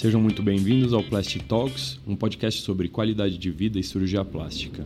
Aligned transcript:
Sejam 0.00 0.18
muito 0.18 0.42
bem-vindos 0.42 0.94
ao 0.94 1.02
Plastic 1.02 1.42
Talks, 1.42 2.00
um 2.06 2.16
podcast 2.16 2.62
sobre 2.62 2.88
qualidade 2.88 3.36
de 3.36 3.50
vida 3.50 3.78
e 3.78 3.82
cirurgia 3.82 4.24
plástica. 4.24 4.82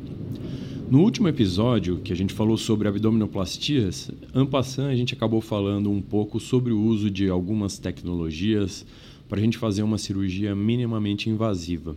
No 0.91 1.03
último 1.03 1.29
episódio, 1.29 1.99
que 1.99 2.13
a 2.13 2.17
gente 2.17 2.35
falou 2.35 2.57
sobre 2.57 2.89
abdominoplastias, 2.89 4.11
en 4.35 4.45
passant, 4.45 4.89
a 4.89 4.97
gente 4.97 5.15
acabou 5.15 5.41
falando 5.41 5.89
um 5.89 6.03
pouco 6.03 6.41
sobre 6.41 6.73
o 6.73 6.83
uso 6.83 7.09
de 7.09 7.29
algumas 7.29 7.79
tecnologias 7.79 8.85
para 9.29 9.39
a 9.39 9.41
gente 9.41 9.57
fazer 9.57 9.85
uma 9.85 9.99
cirurgia 9.99 10.53
minimamente 10.53 11.31
invasiva. 11.31 11.95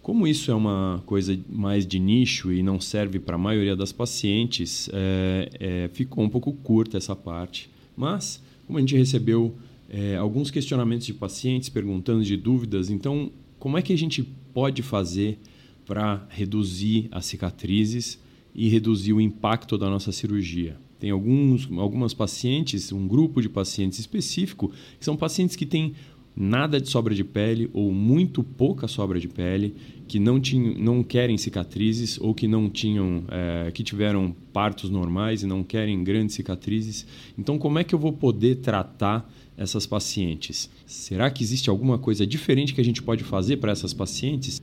Como 0.00 0.26
isso 0.26 0.50
é 0.50 0.54
uma 0.54 1.02
coisa 1.04 1.38
mais 1.46 1.86
de 1.86 1.98
nicho 1.98 2.50
e 2.50 2.62
não 2.62 2.80
serve 2.80 3.18
para 3.18 3.34
a 3.34 3.38
maioria 3.38 3.76
das 3.76 3.92
pacientes, 3.92 4.88
é, 4.90 5.50
é, 5.60 5.90
ficou 5.92 6.24
um 6.24 6.30
pouco 6.30 6.50
curta 6.50 6.96
essa 6.96 7.14
parte. 7.14 7.68
Mas, 7.94 8.42
como 8.66 8.78
a 8.78 8.80
gente 8.80 8.96
recebeu 8.96 9.54
é, 9.88 10.16
alguns 10.16 10.50
questionamentos 10.50 11.06
de 11.06 11.14
pacientes 11.14 11.68
perguntando 11.68 12.24
de 12.24 12.36
dúvidas, 12.36 12.90
então, 12.90 13.30
como 13.58 13.78
é 13.78 13.82
que 13.82 13.92
a 13.92 13.98
gente 13.98 14.22
pode 14.52 14.82
fazer 14.82 15.38
para 15.86 16.26
reduzir 16.30 17.08
as 17.10 17.26
cicatrizes 17.26 18.18
e 18.54 18.68
reduzir 18.68 19.12
o 19.12 19.20
impacto 19.20 19.76
da 19.76 19.88
nossa 19.88 20.12
cirurgia? 20.12 20.76
Tem 20.98 21.10
alguns, 21.10 21.68
algumas 21.76 22.14
pacientes, 22.14 22.90
um 22.90 23.06
grupo 23.06 23.42
de 23.42 23.48
pacientes 23.48 23.98
específico, 23.98 24.72
que 24.98 25.04
são 25.04 25.16
pacientes 25.16 25.54
que 25.54 25.66
têm 25.66 25.94
nada 26.36 26.80
de 26.80 26.88
sobra 26.88 27.14
de 27.14 27.22
pele 27.22 27.70
ou 27.72 27.92
muito 27.92 28.42
pouca 28.42 28.88
sobra 28.88 29.20
de 29.20 29.28
pele, 29.28 29.74
que 30.08 30.18
não, 30.18 30.40
tinham, 30.40 30.74
não 30.74 31.02
querem 31.02 31.38
cicatrizes 31.38 32.18
ou 32.20 32.34
que 32.34 32.48
não 32.48 32.68
tinham, 32.68 33.24
é, 33.28 33.70
que 33.70 33.82
tiveram 33.82 34.34
partos 34.52 34.90
normais 34.90 35.42
e 35.42 35.46
não 35.46 35.62
querem 35.62 36.02
grandes 36.02 36.34
cicatrizes. 36.34 37.06
Então, 37.38 37.58
como 37.58 37.78
é 37.78 37.84
que 37.84 37.94
eu 37.94 37.98
vou 37.98 38.12
poder 38.12 38.56
tratar 38.56 39.30
essas 39.56 39.86
pacientes? 39.86 40.68
Será 40.86 41.30
que 41.30 41.42
existe 41.42 41.70
alguma 41.70 41.98
coisa 41.98 42.26
diferente 42.26 42.74
que 42.74 42.80
a 42.80 42.84
gente 42.84 43.02
pode 43.02 43.22
fazer 43.24 43.58
para 43.58 43.72
essas 43.72 43.94
pacientes? 43.94 44.60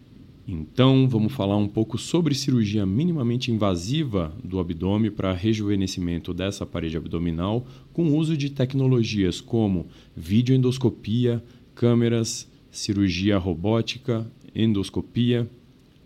Então, 0.47 1.07
vamos 1.07 1.31
falar 1.33 1.55
um 1.55 1.67
pouco 1.67 1.97
sobre 1.97 2.33
cirurgia 2.33 2.85
minimamente 2.85 3.51
invasiva 3.51 4.35
do 4.43 4.59
abdômen 4.59 5.11
para 5.11 5.31
rejuvenescimento 5.33 6.33
dessa 6.33 6.65
parede 6.65 6.97
abdominal 6.97 7.65
com 7.93 8.07
o 8.07 8.17
uso 8.17 8.35
de 8.35 8.49
tecnologias 8.49 9.39
como 9.39 9.87
videoendoscopia, 10.15 11.43
câmeras, 11.75 12.49
cirurgia 12.71 13.37
robótica, 13.37 14.25
endoscopia 14.53 15.49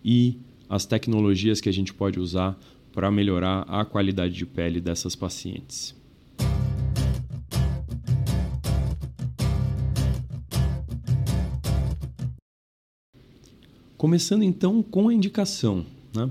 e 0.04 0.38
as 0.70 0.86
tecnologias 0.86 1.62
que 1.62 1.70
a 1.70 1.74
gente 1.74 1.94
pode 1.94 2.20
usar 2.20 2.60
para 2.92 3.12
melhorar 3.12 3.62
a 3.68 3.84
qualidade 3.84 4.34
de 4.34 4.46
pele 4.46 4.80
dessas 4.80 5.16
pacientes. 5.16 5.96
Começando 13.98 14.44
então 14.44 14.84
com 14.84 15.10
a 15.10 15.14
indicação. 15.14 15.86
Né? 16.14 16.30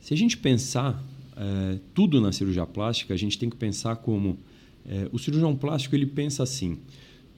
Se 0.00 0.14
a 0.14 0.16
gente 0.16 0.36
pensar 0.36 1.02
é, 1.36 1.78
tudo 1.94 2.20
na 2.20 2.32
cirurgia 2.32 2.66
plástica, 2.66 3.14
a 3.14 3.16
gente 3.16 3.38
tem 3.38 3.48
que 3.48 3.56
pensar 3.56 3.96
como 3.96 4.38
é, 4.86 5.08
o 5.12 5.18
cirurgião 5.18 5.54
plástico 5.56 5.94
ele 5.94 6.06
pensa 6.06 6.42
assim: 6.42 6.78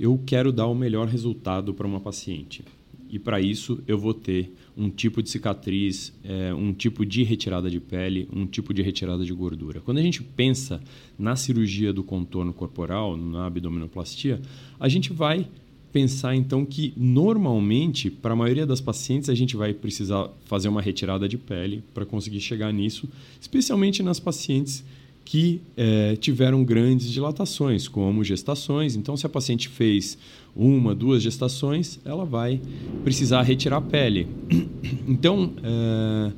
eu 0.01 0.19
quero 0.25 0.51
dar 0.51 0.67
o 0.67 0.75
melhor 0.75 1.07
resultado 1.07 1.75
para 1.75 1.87
uma 1.87 2.01
paciente. 2.01 2.65
E 3.11 3.19
para 3.19 3.39
isso 3.39 3.83
eu 3.87 3.99
vou 3.99 4.15
ter 4.15 4.51
um 4.75 4.89
tipo 4.89 5.23
de 5.23 5.29
cicatriz, 5.29 6.13
é, 6.25 6.55
um 6.55 6.73
tipo 6.73 7.05
de 7.05 7.23
retirada 7.23 7.69
de 7.69 7.79
pele, 7.79 8.27
um 8.33 8.47
tipo 8.47 8.73
de 8.73 8.81
retirada 8.81 9.23
de 9.25 9.33
gordura. 9.35 9.81
Quando 9.81 9.99
a 9.99 10.03
gente 10.03 10.23
pensa 10.23 10.81
na 11.19 11.37
cirurgia 11.37 11.93
do 11.93 12.03
contorno 12.03 12.55
corporal, 12.55 13.15
na 13.15 13.47
abdominoplastia, 13.47 14.41
a 14.79 14.89
gente 14.89 15.13
vai 15.13 15.47
pensar 15.93 16.35
então 16.35 16.65
que 16.65 16.95
normalmente 16.97 18.11
para 18.11 18.33
a 18.33 18.37
maioria 18.37 18.65
das 18.65 18.81
pacientes 18.81 19.29
a 19.29 19.35
gente 19.35 19.57
vai 19.57 19.75
precisar 19.75 20.31
fazer 20.47 20.69
uma 20.69 20.81
retirada 20.81 21.29
de 21.29 21.37
pele 21.37 21.83
para 21.93 22.07
conseguir 22.07 22.41
chegar 22.41 22.73
nisso, 22.73 23.09
especialmente 23.41 24.03
nas 24.03 24.21
pacientes 24.21 24.85
que 25.31 25.61
é, 25.77 26.17
tiveram 26.17 26.65
grandes 26.65 27.09
dilatações, 27.09 27.87
como 27.87 28.25
gestações. 28.25 28.97
Então, 28.97 29.17
se 29.17 29.25
a 29.25 29.29
paciente 29.29 29.69
fez 29.69 30.19
uma, 30.57 30.93
duas 30.93 31.23
gestações, 31.23 32.01
ela 32.05 32.25
vai 32.25 32.61
precisar 33.05 33.43
retirar 33.43 33.77
a 33.77 33.81
pele. 33.81 34.27
Então, 35.07 35.53
é, 35.63 36.33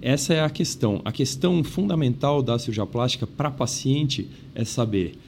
essa 0.00 0.32
é 0.32 0.40
a 0.40 0.48
questão. 0.48 1.00
A 1.04 1.10
questão 1.10 1.64
fundamental 1.64 2.40
da 2.40 2.56
cirurgia 2.56 2.86
plástica 2.86 3.26
para 3.26 3.50
paciente 3.50 4.28
é 4.54 4.64
saber 4.64 5.18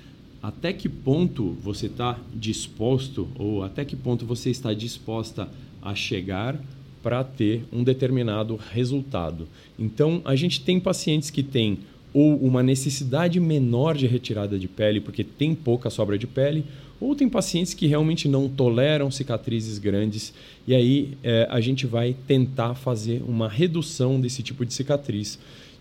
até 0.41 0.73
que 0.73 0.89
ponto 0.89 1.56
você 1.61 1.87
está 1.87 2.17
disposto 2.33 3.27
ou 3.37 3.65
até 3.65 3.85
que 3.85 3.97
ponto 3.97 4.25
você 4.25 4.50
está 4.50 4.73
disposta 4.73 5.49
a 5.83 5.93
chegar 5.93 6.56
para 7.03 7.25
ter 7.25 7.65
um 7.73 7.83
determinado 7.83 8.59
resultado. 8.73 9.49
Então, 9.77 10.23
a 10.25 10.37
gente 10.37 10.61
tem 10.61 10.79
pacientes 10.79 11.31
que 11.31 11.43
têm 11.43 11.79
ou 12.12 12.36
uma 12.36 12.62
necessidade 12.62 13.38
menor 13.38 13.96
de 13.96 14.06
retirada 14.06 14.58
de 14.58 14.69
pele 14.69 15.00
porque 15.00 15.22
tem 15.22 15.54
pouca 15.54 15.91
sobra 15.91 16.19
de 16.19 16.26
pele, 16.26 16.64
ou 17.00 17.14
tem 17.14 17.28
pacientes 17.28 17.74
que 17.74 17.86
realmente 17.86 18.28
não 18.28 18.48
toleram 18.48 19.10
cicatrizes 19.10 19.78
grandes 19.78 20.32
e 20.66 20.74
aí 20.74 21.16
é, 21.22 21.46
a 21.50 21.60
gente 21.60 21.86
vai 21.86 22.14
tentar 22.26 22.74
fazer 22.74 23.22
uma 23.26 23.48
redução 23.48 24.20
desse 24.20 24.42
tipo 24.42 24.66
de 24.66 24.74
cicatriz 24.74 25.38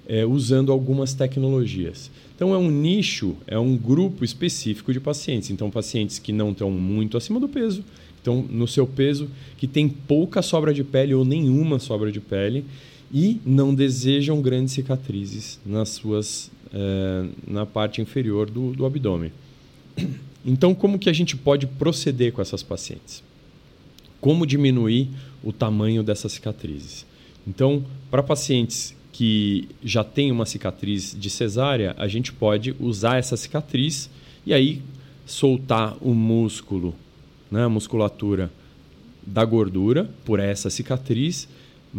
é, 0.08 0.26
usando 0.26 0.72
algumas 0.72 1.14
tecnologias. 1.14 2.10
Então 2.36 2.54
é 2.54 2.58
um 2.58 2.70
nicho, 2.70 3.36
é 3.48 3.58
um 3.58 3.76
grupo 3.76 4.24
específico 4.24 4.94
de 4.94 5.00
pacientes. 5.00 5.50
Então 5.50 5.70
pacientes 5.70 6.20
que 6.20 6.32
não 6.32 6.52
estão 6.52 6.72
muito 6.72 7.18
acima 7.18 7.40
do 7.40 7.50
peso, 7.50 7.84
estão 8.16 8.42
no 8.42 8.68
seu 8.68 8.86
peso, 8.86 9.30
que 9.58 9.68
tem 9.68 9.90
pouca 9.90 10.42
sobra 10.42 10.74
de 10.74 10.84
pele 10.84 11.14
ou 11.14 11.26
nenhuma 11.26 11.80
sobra 11.80 12.12
de 12.12 12.20
pele 12.20 12.64
e 13.12 13.40
não 13.46 13.74
desejam 13.74 14.42
grandes 14.42 14.74
cicatrizes 14.74 15.60
nas 15.66 15.90
suas, 15.90 16.52
é, 16.74 17.26
na 17.48 17.66
parte 17.66 18.02
inferior 18.02 18.50
do, 18.50 18.74
do 18.74 18.86
abdômen. 18.86 19.32
Então, 20.46 20.74
como 20.74 21.00
que 21.00 21.10
a 21.10 21.14
gente 21.14 21.36
pode 21.36 21.68
proceder 21.68 22.32
com 22.32 22.42
essas 22.42 22.64
pacientes? 22.64 23.24
Como 24.22 24.46
diminuir 24.46 25.10
o 25.44 25.52
tamanho 25.52 26.04
dessas 26.04 26.34
cicatrizes? 26.34 27.06
Então, 27.46 27.84
para 28.10 28.24
pacientes 28.24 28.96
que 29.12 29.68
já 29.84 30.04
têm 30.04 30.32
uma 30.32 30.46
cicatriz 30.46 31.16
de 31.18 31.30
cesárea, 31.30 31.96
a 31.98 32.08
gente 32.08 32.32
pode 32.32 32.76
usar 32.80 33.18
essa 33.18 33.36
cicatriz 33.36 34.10
e 34.46 34.54
aí 34.54 34.82
soltar 35.26 35.98
o 36.02 36.14
músculo, 36.14 36.96
né, 37.50 37.64
a 37.64 37.70
musculatura 37.70 38.52
da 39.26 39.44
gordura 39.44 40.10
por 40.24 40.40
essa 40.40 40.70
cicatriz 40.70 41.48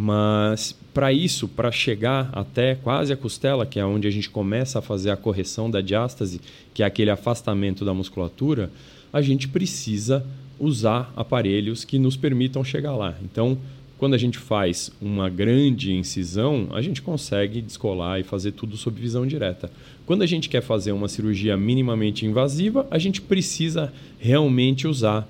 mas 0.00 0.78
para 0.94 1.12
isso, 1.12 1.48
para 1.48 1.72
chegar 1.72 2.31
até 2.32 2.76
quase 2.76 3.12
a 3.12 3.16
costela, 3.16 3.66
que 3.66 3.81
é 3.81 3.84
onde 3.84 4.06
a 4.06 4.10
gente 4.12 4.31
começa 4.31 4.78
a 4.78 4.82
fazer 4.82 5.10
a 5.10 5.16
correção 5.16 5.69
da 5.69 5.81
diástase, 5.81 6.41
que 6.72 6.84
é 6.84 6.86
aquele 6.86 7.10
afastamento 7.10 7.84
da 7.84 7.92
musculatura, 7.92 8.70
a 9.12 9.20
gente 9.20 9.48
precisa 9.48 10.25
usar 10.56 11.12
aparelhos 11.16 11.84
que 11.84 11.98
nos 11.98 12.16
permitam 12.16 12.62
chegar 12.62 12.94
lá. 12.94 13.16
Então, 13.25 13.58
quando 13.98 14.14
a 14.14 14.19
gente 14.19 14.38
faz 14.38 14.92
uma 15.03 15.28
grande 15.28 15.92
incisão, 15.92 16.69
a 16.70 16.81
gente 16.81 17.03
consegue 17.03 17.60
descolar 17.60 18.20
e 18.20 18.22
fazer 18.22 18.53
tudo 18.53 18.76
sob 18.76 19.00
visão 19.00 19.26
direta. 19.26 19.69
Quando 20.06 20.22
a 20.22 20.26
gente 20.26 20.48
quer 20.48 20.62
fazer 20.62 20.92
uma 20.92 21.08
cirurgia 21.08 21.56
minimamente 21.56 22.25
invasiva, 22.25 22.87
a 22.88 23.00
gente 23.00 23.20
precisa 23.20 23.92
realmente 24.16 24.87
usar 24.87 25.28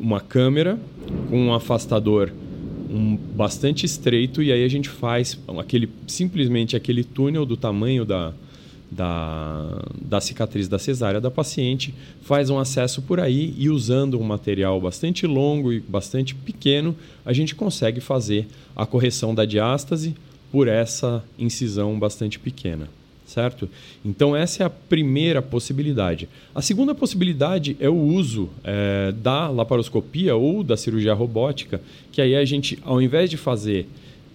uma 0.00 0.20
câmera 0.20 0.80
com 1.28 1.46
um 1.46 1.54
afastador 1.54 2.32
um 2.90 3.16
bastante 3.16 3.86
estreito 3.86 4.42
e 4.42 4.52
aí 4.52 4.64
a 4.64 4.68
gente 4.68 4.88
faz 4.88 5.38
aquele 5.58 5.88
simplesmente 6.06 6.76
aquele 6.76 7.04
túnel 7.04 7.46
do 7.46 7.56
tamanho 7.56 8.04
da, 8.04 8.32
da, 8.90 9.82
da 10.00 10.20
cicatriz 10.20 10.66
da 10.68 10.78
cesárea 10.78 11.20
da 11.20 11.30
paciente, 11.30 11.94
faz 12.22 12.50
um 12.50 12.58
acesso 12.58 13.00
por 13.02 13.20
aí 13.20 13.54
e 13.56 13.70
usando 13.70 14.18
um 14.18 14.24
material 14.24 14.80
bastante 14.80 15.26
longo 15.26 15.72
e 15.72 15.80
bastante 15.80 16.34
pequeno, 16.34 16.96
a 17.24 17.32
gente 17.32 17.54
consegue 17.54 18.00
fazer 18.00 18.46
a 18.74 18.84
correção 18.84 19.34
da 19.34 19.44
diástase 19.44 20.14
por 20.50 20.66
essa 20.66 21.24
incisão 21.38 21.98
bastante 21.98 22.38
pequena 22.38 22.88
certo? 23.30 23.68
Então, 24.04 24.34
essa 24.34 24.62
é 24.62 24.66
a 24.66 24.70
primeira 24.70 25.40
possibilidade. 25.40 26.28
A 26.54 26.60
segunda 26.60 26.94
possibilidade 26.94 27.76
é 27.80 27.88
o 27.88 27.96
uso 27.96 28.50
é, 28.64 29.12
da 29.12 29.48
laparoscopia 29.48 30.34
ou 30.36 30.62
da 30.62 30.76
cirurgia 30.76 31.14
robótica, 31.14 31.80
que 32.10 32.20
aí 32.20 32.34
a 32.34 32.44
gente, 32.44 32.78
ao 32.84 33.00
invés 33.00 33.30
de 33.30 33.36
fazer 33.36 33.86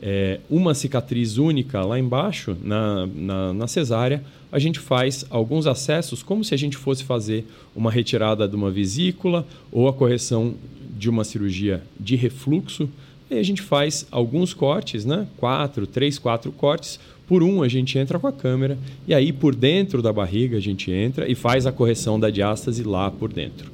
é, 0.02 0.40
uma 0.50 0.74
cicatriz 0.74 1.38
única 1.38 1.82
lá 1.82 2.00
embaixo, 2.00 2.56
na, 2.64 3.06
na, 3.08 3.54
na 3.54 3.68
cesárea, 3.68 4.24
a 4.52 4.60
gente 4.60 4.80
faz 4.80 5.26
alguns 5.30 5.68
acessos 5.68 6.24
como 6.24 6.44
se 6.44 6.54
a 6.54 6.58
gente 6.58 6.78
fosse 6.78 7.04
fazer 7.04 7.46
uma 7.76 7.92
retirada 7.92 8.48
de 8.48 8.56
uma 8.56 8.72
vesícula 8.72 9.46
ou 9.72 9.88
a 9.88 9.94
correção 9.94 10.56
de 10.98 11.10
uma 11.10 11.24
cirurgia 11.24 11.84
de 12.00 12.16
refluxo. 12.16 12.90
E 13.30 13.38
a 13.38 13.44
gente 13.44 13.62
faz 13.62 14.06
alguns 14.12 14.54
cortes, 14.54 15.04
né? 15.04 15.28
quatro, 15.38 15.88
três, 15.88 16.20
quatro 16.20 16.52
cortes, 16.52 17.00
por 17.28 17.44
um, 17.44 17.64
a 17.64 17.68
gente 17.68 17.98
entra 17.98 18.20
com 18.20 18.28
a 18.28 18.32
câmera 18.32 18.78
e 19.08 19.14
aí 19.14 19.34
por 19.34 19.56
dentro 19.56 20.02
da 20.02 20.14
barriga 20.14 20.58
a 20.58 20.62
gente 20.62 20.92
entra 20.92 21.30
e 21.30 21.36
faz 21.36 21.66
a 21.66 21.72
correção 21.72 22.20
da 22.20 22.30
diástase 22.30 22.84
lá 22.84 23.10
por 23.10 23.32
dentro. 23.32 23.72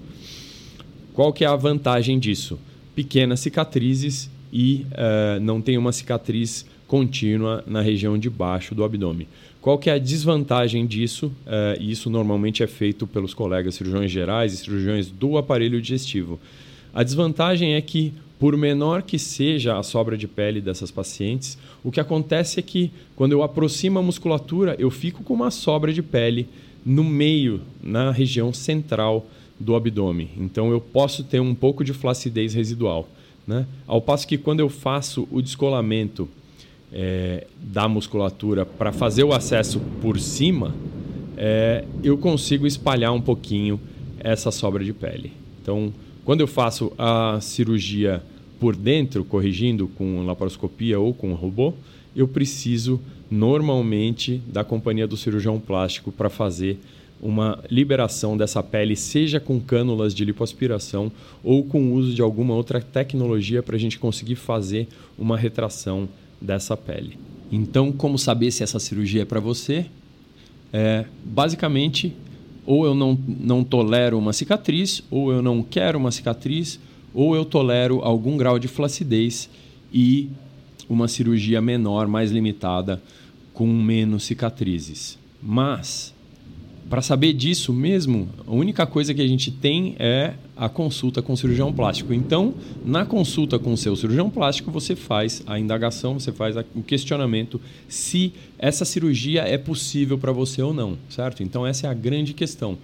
Qual 1.13 1.33
que 1.33 1.43
é 1.43 1.47
a 1.47 1.55
vantagem 1.55 2.17
disso? 2.17 2.57
pequenas 2.95 3.39
cicatrizes 3.39 4.29
e 4.51 4.85
uh, 4.91 5.39
não 5.39 5.61
tem 5.61 5.77
uma 5.77 5.91
cicatriz 5.91 6.65
contínua 6.87 7.63
na 7.65 7.81
região 7.81 8.17
de 8.17 8.29
baixo 8.29 8.75
do 8.75 8.83
abdômen. 8.83 9.27
Qual 9.61 9.77
que 9.77 9.89
é 9.89 9.93
a 9.93 9.97
desvantagem 9.97 10.85
disso? 10.85 11.27
Uh, 11.27 11.81
isso 11.81 12.09
normalmente 12.09 12.63
é 12.63 12.67
feito 12.67 13.07
pelos 13.07 13.33
colegas 13.33 13.75
cirurgiões 13.75 14.11
gerais 14.11 14.53
e 14.53 14.57
cirurgiões 14.57 15.09
do 15.09 15.37
aparelho 15.37 15.81
digestivo. 15.81 16.39
A 16.93 17.03
desvantagem 17.03 17.73
é 17.73 17.81
que, 17.81 18.13
por 18.39 18.57
menor 18.57 19.03
que 19.03 19.17
seja 19.17 19.77
a 19.77 19.83
sobra 19.83 20.17
de 20.17 20.27
pele 20.27 20.59
dessas 20.59 20.91
pacientes, 20.91 21.57
o 21.83 21.91
que 21.91 21.99
acontece 21.99 22.59
é 22.59 22.63
que, 22.63 22.91
quando 23.15 23.31
eu 23.31 23.43
aproximo 23.43 23.99
a 23.99 24.03
musculatura, 24.03 24.75
eu 24.77 24.89
fico 24.89 25.23
com 25.23 25.33
uma 25.33 25.51
sobra 25.51 25.93
de 25.93 26.01
pele 26.01 26.47
no 26.85 27.03
meio, 27.03 27.61
na 27.81 28.11
região 28.11 28.51
central 28.51 29.25
do 29.59 29.75
abdômen. 29.75 30.29
Então, 30.37 30.71
eu 30.71 30.81
posso 30.81 31.23
ter 31.23 31.39
um 31.39 31.55
pouco 31.55 31.83
de 31.83 31.93
flacidez 31.93 32.53
residual. 32.53 33.07
Né? 33.47 33.65
Ao 33.87 34.01
passo 34.01 34.27
que, 34.27 34.37
quando 34.37 34.59
eu 34.59 34.69
faço 34.69 35.27
o 35.31 35.41
descolamento 35.41 36.27
é, 36.91 37.47
da 37.59 37.87
musculatura 37.87 38.65
para 38.65 38.91
fazer 38.91 39.23
o 39.23 39.33
acesso 39.33 39.79
por 40.01 40.19
cima, 40.19 40.73
é, 41.37 41.85
eu 42.03 42.17
consigo 42.17 42.67
espalhar 42.67 43.13
um 43.13 43.21
pouquinho 43.21 43.79
essa 44.19 44.51
sobra 44.51 44.83
de 44.83 44.93
pele. 44.93 45.31
Então, 45.61 45.93
quando 46.23 46.41
eu 46.41 46.47
faço 46.47 46.91
a 46.97 47.39
cirurgia 47.41 48.21
por 48.59 48.75
dentro, 48.75 49.25
corrigindo 49.25 49.87
com 49.87 50.23
laparoscopia 50.25 50.99
ou 50.99 51.13
com 51.13 51.33
robô, 51.33 51.73
eu 52.15 52.27
preciso 52.27 52.99
normalmente 53.29 54.41
da 54.47 54.63
companhia 54.63 55.07
do 55.07 55.17
cirurgião 55.17 55.59
plástico 55.59 56.11
para 56.11 56.29
fazer 56.29 56.77
uma 57.21 57.63
liberação 57.69 58.35
dessa 58.35 58.63
pele, 58.63 58.95
seja 58.95 59.39
com 59.39 59.59
cânulas 59.59 60.13
de 60.13 60.25
lipoaspiração 60.25 61.11
ou 61.43 61.63
com 61.63 61.83
o 61.83 61.93
uso 61.93 62.13
de 62.13 62.21
alguma 62.21 62.55
outra 62.55 62.81
tecnologia 62.81 63.61
para 63.61 63.75
a 63.75 63.79
gente 63.79 63.99
conseguir 63.99 64.35
fazer 64.35 64.87
uma 65.17 65.37
retração 65.37 66.09
dessa 66.41 66.75
pele. 66.75 67.17
Então, 67.51 67.91
como 67.91 68.17
saber 68.17 68.49
se 68.51 68.63
essa 68.63 68.79
cirurgia 68.79 69.21
é 69.21 69.25
para 69.25 69.39
você? 69.39 69.85
É, 70.73 71.05
basicamente, 71.23 72.13
ou 72.65 72.85
eu 72.85 72.93
não, 72.93 73.17
não 73.27 73.63
tolero 73.63 74.17
uma 74.17 74.33
cicatriz, 74.33 75.03
ou 75.09 75.31
eu 75.31 75.41
não 75.41 75.63
quero 75.63 75.97
uma 75.97 76.11
cicatriz, 76.11 76.79
ou 77.13 77.35
eu 77.35 77.43
tolero 77.43 77.99
algum 78.01 78.37
grau 78.37 78.57
de 78.57 78.67
flacidez 78.67 79.49
e 79.93 80.29
uma 80.87 81.07
cirurgia 81.07 81.61
menor, 81.61 82.07
mais 82.07 82.31
limitada, 82.31 83.01
com 83.53 83.67
menos 83.67 84.23
cicatrizes. 84.23 85.17
Mas 85.41 86.13
para 86.91 87.01
saber 87.01 87.31
disso 87.31 87.71
mesmo, 87.71 88.27
a 88.45 88.51
única 88.51 88.85
coisa 88.85 89.13
que 89.13 89.21
a 89.21 89.27
gente 89.27 89.49
tem 89.49 89.95
é 89.97 90.33
a 90.57 90.67
consulta 90.67 91.21
com 91.21 91.31
o 91.31 91.37
cirurgião 91.37 91.71
plástico. 91.71 92.13
Então, 92.13 92.53
na 92.83 93.05
consulta 93.05 93.57
com 93.57 93.71
o 93.71 93.77
seu 93.77 93.95
cirurgião 93.95 94.29
plástico, 94.29 94.69
você 94.69 94.93
faz 94.93 95.41
a 95.47 95.57
indagação, 95.57 96.19
você 96.19 96.33
faz 96.33 96.57
o 96.75 96.83
questionamento 96.83 97.61
se 97.87 98.33
essa 98.59 98.83
cirurgia 98.83 99.43
é 99.43 99.57
possível 99.57 100.17
para 100.17 100.33
você 100.33 100.61
ou 100.61 100.73
não, 100.73 100.97
certo? 101.07 101.41
Então, 101.41 101.65
essa 101.65 101.87
é 101.87 101.89
a 101.89 101.93
grande 101.93 102.33
questão. 102.33 102.77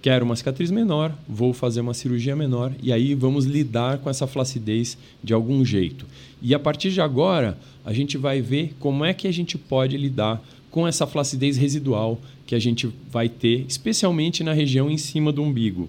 Quero 0.00 0.24
uma 0.24 0.36
cicatriz 0.36 0.70
menor, 0.70 1.12
vou 1.28 1.52
fazer 1.52 1.80
uma 1.80 1.92
cirurgia 1.92 2.36
menor 2.36 2.72
e 2.80 2.92
aí 2.92 3.16
vamos 3.16 3.46
lidar 3.46 3.98
com 3.98 4.08
essa 4.08 4.28
flacidez 4.28 4.96
de 5.24 5.34
algum 5.34 5.64
jeito. 5.64 6.06
E 6.40 6.54
a 6.54 6.58
partir 6.60 6.92
de 6.92 7.00
agora, 7.00 7.58
a 7.84 7.92
gente 7.92 8.16
vai 8.16 8.40
ver 8.40 8.76
como 8.78 9.04
é 9.04 9.12
que 9.12 9.26
a 9.26 9.32
gente 9.32 9.58
pode 9.58 9.96
lidar 9.96 10.40
com 10.70 10.86
essa 10.86 11.06
flacidez 11.06 11.56
residual 11.56 12.20
que 12.46 12.54
a 12.54 12.58
gente 12.58 12.88
vai 13.10 13.28
ter, 13.28 13.64
especialmente 13.68 14.44
na 14.44 14.52
região 14.52 14.90
em 14.90 14.96
cima 14.96 15.32
do 15.32 15.42
umbigo. 15.42 15.88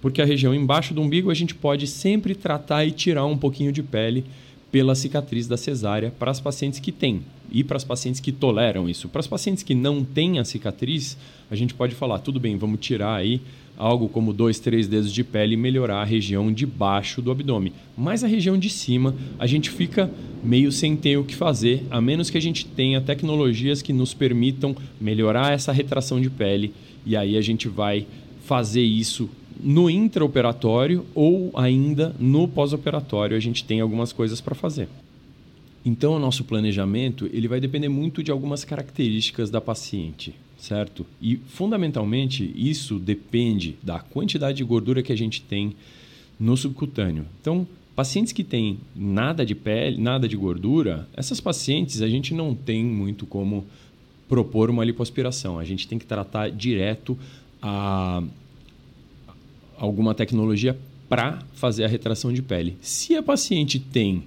Porque 0.00 0.20
a 0.20 0.24
região 0.24 0.54
embaixo 0.54 0.92
do 0.92 1.00
umbigo 1.00 1.30
a 1.30 1.34
gente 1.34 1.54
pode 1.54 1.86
sempre 1.86 2.34
tratar 2.34 2.84
e 2.84 2.90
tirar 2.90 3.24
um 3.24 3.36
pouquinho 3.36 3.72
de 3.72 3.82
pele 3.82 4.24
pela 4.72 4.94
cicatriz 4.94 5.46
da 5.46 5.58
cesárea 5.58 6.10
para 6.18 6.30
as 6.30 6.40
pacientes 6.40 6.80
que 6.80 6.90
têm 6.90 7.20
e 7.52 7.62
para 7.62 7.76
as 7.76 7.84
pacientes 7.84 8.20
que 8.20 8.32
toleram 8.32 8.88
isso. 8.88 9.06
Para 9.06 9.20
as 9.20 9.26
pacientes 9.26 9.62
que 9.62 9.74
não 9.74 10.02
têm 10.02 10.38
a 10.38 10.44
cicatriz, 10.44 11.18
a 11.50 11.54
gente 11.54 11.74
pode 11.74 11.94
falar, 11.94 12.18
tudo 12.20 12.40
bem, 12.40 12.56
vamos 12.56 12.80
tirar 12.80 13.14
aí 13.14 13.42
algo 13.76 14.08
como 14.08 14.32
dois, 14.32 14.58
três 14.58 14.88
dedos 14.88 15.12
de 15.12 15.22
pele 15.22 15.54
e 15.54 15.56
melhorar 15.56 16.00
a 16.00 16.04
região 16.04 16.50
de 16.50 16.64
baixo 16.64 17.20
do 17.20 17.30
abdômen. 17.30 17.72
Mas 17.96 18.24
a 18.24 18.26
região 18.26 18.56
de 18.56 18.70
cima, 18.70 19.14
a 19.38 19.46
gente 19.46 19.68
fica 19.68 20.10
meio 20.42 20.72
sem 20.72 20.96
ter 20.96 21.18
o 21.18 21.24
que 21.24 21.34
fazer, 21.34 21.84
a 21.90 22.00
menos 22.00 22.30
que 22.30 22.38
a 22.38 22.42
gente 22.42 22.64
tenha 22.64 23.00
tecnologias 23.00 23.82
que 23.82 23.92
nos 23.92 24.14
permitam 24.14 24.74
melhorar 24.98 25.52
essa 25.52 25.72
retração 25.72 26.20
de 26.20 26.30
pele. 26.30 26.72
E 27.04 27.14
aí 27.14 27.36
a 27.36 27.42
gente 27.42 27.68
vai 27.68 28.06
fazer 28.44 28.82
isso 28.82 29.28
no 29.60 29.90
intraoperatório 29.90 31.04
ou 31.14 31.50
ainda 31.54 32.14
no 32.18 32.46
pós-operatório. 32.46 33.36
A 33.36 33.40
gente 33.40 33.64
tem 33.64 33.80
algumas 33.80 34.12
coisas 34.12 34.40
para 34.40 34.54
fazer. 34.54 34.88
Então, 35.84 36.14
o 36.14 36.18
nosso 36.18 36.44
planejamento 36.44 37.28
ele 37.32 37.48
vai 37.48 37.60
depender 37.60 37.88
muito 37.88 38.22
de 38.22 38.30
algumas 38.30 38.64
características 38.64 39.50
da 39.50 39.60
paciente 39.60 40.34
certo? 40.62 41.04
E 41.20 41.36
fundamentalmente 41.48 42.52
isso 42.54 43.00
depende 43.00 43.76
da 43.82 43.98
quantidade 43.98 44.58
de 44.58 44.64
gordura 44.64 45.02
que 45.02 45.12
a 45.12 45.16
gente 45.16 45.42
tem 45.42 45.74
no 46.38 46.56
subcutâneo. 46.56 47.26
Então, 47.40 47.66
pacientes 47.96 48.32
que 48.32 48.44
têm 48.44 48.78
nada 48.94 49.44
de 49.44 49.56
pele, 49.56 50.00
nada 50.00 50.28
de 50.28 50.36
gordura, 50.36 51.08
essas 51.14 51.40
pacientes 51.40 52.00
a 52.00 52.08
gente 52.08 52.32
não 52.32 52.54
tem 52.54 52.84
muito 52.84 53.26
como 53.26 53.66
propor 54.28 54.70
uma 54.70 54.84
lipoaspiração. 54.84 55.58
A 55.58 55.64
gente 55.64 55.88
tem 55.88 55.98
que 55.98 56.06
tratar 56.06 56.48
direto 56.48 57.18
a 57.60 58.22
alguma 59.82 60.14
tecnologia 60.14 60.78
para 61.08 61.40
fazer 61.54 61.84
a 61.84 61.88
retração 61.88 62.32
de 62.32 62.40
pele. 62.40 62.76
Se 62.80 63.16
a 63.16 63.22
paciente 63.22 63.80
tem 63.80 64.22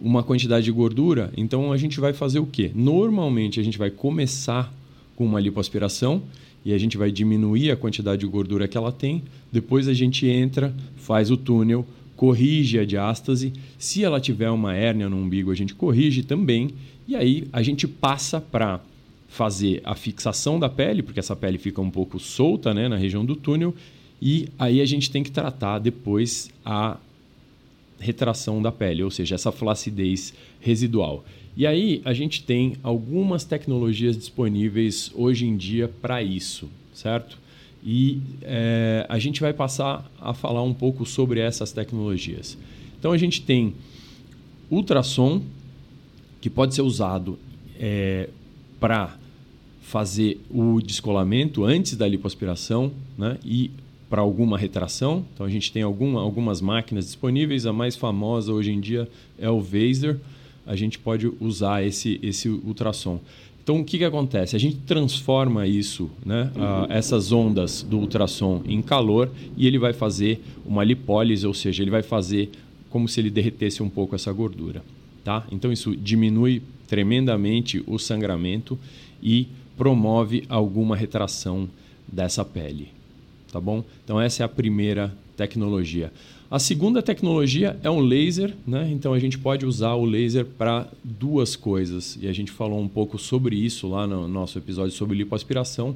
uma 0.00 0.20
quantidade 0.20 0.64
de 0.64 0.72
gordura, 0.72 1.32
então 1.36 1.72
a 1.72 1.76
gente 1.76 2.00
vai 2.00 2.12
fazer 2.12 2.40
o 2.40 2.46
quê? 2.46 2.72
Normalmente 2.74 3.60
a 3.60 3.62
gente 3.62 3.78
vai 3.78 3.88
começar 3.88 4.74
com 5.14 5.24
uma 5.24 5.38
lipoaspiração 5.38 6.22
e 6.64 6.72
a 6.72 6.78
gente 6.78 6.98
vai 6.98 7.12
diminuir 7.12 7.70
a 7.70 7.76
quantidade 7.76 8.20
de 8.22 8.26
gordura 8.26 8.66
que 8.66 8.76
ela 8.76 8.90
tem. 8.90 9.22
Depois 9.52 9.86
a 9.86 9.94
gente 9.94 10.26
entra, 10.26 10.74
faz 10.96 11.30
o 11.30 11.36
túnel, 11.36 11.86
corrige 12.16 12.80
a 12.80 12.84
diástase. 12.84 13.52
Se 13.78 14.02
ela 14.02 14.20
tiver 14.20 14.50
uma 14.50 14.74
hérnia 14.74 15.08
no 15.08 15.16
umbigo, 15.16 15.52
a 15.52 15.54
gente 15.54 15.72
corrige 15.72 16.24
também. 16.24 16.70
E 17.06 17.14
aí 17.14 17.46
a 17.52 17.62
gente 17.62 17.86
passa 17.86 18.40
para 18.40 18.80
fazer 19.28 19.80
a 19.84 19.94
fixação 19.94 20.58
da 20.58 20.68
pele, 20.68 21.02
porque 21.02 21.20
essa 21.20 21.36
pele 21.36 21.58
fica 21.58 21.80
um 21.80 21.90
pouco 21.90 22.18
solta 22.18 22.74
né, 22.74 22.88
na 22.88 22.96
região 22.96 23.24
do 23.24 23.36
túnel. 23.36 23.72
E 24.20 24.48
aí 24.58 24.80
a 24.80 24.86
gente 24.86 25.10
tem 25.10 25.22
que 25.22 25.30
tratar 25.30 25.78
depois 25.78 26.50
a 26.64 26.98
retração 27.98 28.60
da 28.60 28.72
pele, 28.72 29.02
ou 29.02 29.10
seja, 29.10 29.34
essa 29.34 29.52
flacidez 29.52 30.34
residual. 30.60 31.24
E 31.56 31.66
aí 31.66 32.02
a 32.04 32.12
gente 32.12 32.42
tem 32.42 32.76
algumas 32.82 33.44
tecnologias 33.44 34.16
disponíveis 34.16 35.10
hoje 35.14 35.46
em 35.46 35.56
dia 35.56 35.88
para 35.88 36.22
isso, 36.22 36.68
certo? 36.92 37.38
E 37.84 38.20
é, 38.42 39.06
a 39.08 39.18
gente 39.18 39.40
vai 39.40 39.52
passar 39.52 40.10
a 40.20 40.34
falar 40.34 40.62
um 40.62 40.74
pouco 40.74 41.04
sobre 41.04 41.38
essas 41.40 41.70
tecnologias. 41.70 42.58
Então 42.98 43.12
a 43.12 43.18
gente 43.18 43.42
tem 43.42 43.74
ultrassom, 44.70 45.42
que 46.40 46.50
pode 46.50 46.74
ser 46.74 46.82
usado 46.82 47.38
é, 47.78 48.28
para 48.80 49.16
fazer 49.82 50.40
o 50.50 50.80
descolamento 50.80 51.64
antes 51.64 51.94
da 51.94 52.08
lipoaspiração 52.08 52.90
né? 53.16 53.38
e 53.44 53.70
para 54.14 54.22
alguma 54.22 54.56
retração. 54.56 55.24
Então 55.34 55.44
a 55.44 55.50
gente 55.50 55.72
tem 55.72 55.82
alguma, 55.82 56.20
algumas 56.20 56.60
máquinas 56.60 57.06
disponíveis. 57.06 57.66
A 57.66 57.72
mais 57.72 57.96
famosa 57.96 58.52
hoje 58.52 58.70
em 58.70 58.78
dia 58.78 59.08
é 59.36 59.50
o 59.50 59.60
Vaser 59.60 60.20
a 60.64 60.76
gente 60.76 61.00
pode 61.00 61.30
usar 61.40 61.84
esse, 61.84 62.20
esse 62.22 62.48
ultrassom. 62.48 63.18
Então, 63.60 63.80
o 63.80 63.84
que, 63.84 63.98
que 63.98 64.04
acontece? 64.04 64.54
A 64.54 64.58
gente 64.58 64.76
transforma 64.86 65.66
isso, 65.66 66.08
né, 66.24 66.48
essas 66.90 67.32
ondas 67.32 67.82
do 67.82 67.98
ultrassom 67.98 68.62
em 68.66 68.80
calor 68.80 69.30
e 69.56 69.66
ele 69.66 69.78
vai 69.78 69.92
fazer 69.92 70.40
uma 70.64 70.84
lipólise, 70.84 71.44
ou 71.44 71.52
seja, 71.52 71.82
ele 71.82 71.90
vai 71.90 72.02
fazer 72.02 72.50
como 72.90 73.08
se 73.08 73.20
ele 73.20 73.30
derretesse 73.30 73.82
um 73.82 73.88
pouco 73.88 74.14
essa 74.14 74.32
gordura. 74.32 74.80
Tá? 75.24 75.44
Então, 75.50 75.72
isso 75.72 75.96
diminui 75.96 76.62
tremendamente 76.86 77.82
o 77.84 77.98
sangramento 77.98 78.78
e 79.20 79.48
promove 79.76 80.44
alguma 80.48 80.94
retração 80.94 81.68
dessa 82.06 82.44
pele. 82.44 82.88
Tá 83.54 83.60
bom? 83.60 83.84
Então, 84.02 84.20
essa 84.20 84.42
é 84.42 84.44
a 84.44 84.48
primeira 84.48 85.16
tecnologia. 85.36 86.12
A 86.50 86.58
segunda 86.58 87.00
tecnologia 87.00 87.78
é 87.84 87.88
um 87.88 88.00
laser, 88.00 88.52
né? 88.66 88.90
então 88.90 89.12
a 89.14 89.18
gente 89.20 89.38
pode 89.38 89.64
usar 89.64 89.94
o 89.94 90.04
laser 90.04 90.44
para 90.44 90.88
duas 91.04 91.54
coisas. 91.54 92.18
E 92.20 92.26
a 92.26 92.32
gente 92.32 92.50
falou 92.50 92.80
um 92.80 92.88
pouco 92.88 93.16
sobre 93.16 93.54
isso 93.54 93.86
lá 93.86 94.08
no 94.08 94.26
nosso 94.26 94.58
episódio 94.58 94.90
sobre 94.90 95.16
lipoaspiração. 95.16 95.94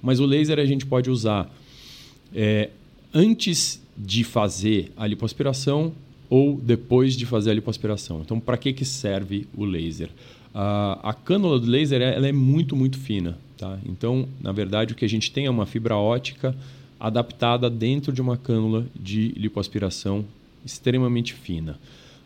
Mas 0.00 0.20
o 0.20 0.24
laser 0.24 0.60
a 0.60 0.64
gente 0.64 0.86
pode 0.86 1.10
usar 1.10 1.52
é, 2.32 2.70
antes 3.12 3.82
de 3.98 4.22
fazer 4.22 4.92
a 4.96 5.04
lipoaspiração 5.08 5.92
ou 6.28 6.60
depois 6.62 7.16
de 7.16 7.26
fazer 7.26 7.50
a 7.50 7.54
lipoaspiração. 7.54 8.20
Então, 8.20 8.38
para 8.38 8.56
que, 8.56 8.72
que 8.72 8.84
serve 8.84 9.48
o 9.56 9.64
laser? 9.64 10.10
A, 10.54 11.10
a 11.10 11.12
cânula 11.12 11.58
do 11.58 11.66
laser 11.66 12.00
ela 12.00 12.28
é 12.28 12.32
muito, 12.32 12.76
muito 12.76 12.98
fina. 12.98 13.36
Tá? 13.58 13.80
Então, 13.84 14.28
na 14.40 14.52
verdade, 14.52 14.92
o 14.92 14.96
que 14.96 15.04
a 15.04 15.08
gente 15.08 15.32
tem 15.32 15.46
é 15.46 15.50
uma 15.50 15.66
fibra 15.66 15.96
ótica 15.96 16.56
adaptada 17.00 17.70
dentro 17.70 18.12
de 18.12 18.20
uma 18.20 18.36
cânula 18.36 18.86
de 18.94 19.28
lipoaspiração 19.28 20.24
extremamente 20.64 21.32
fina. 21.32 21.80